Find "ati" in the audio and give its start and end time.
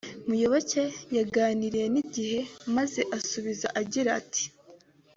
4.21-4.43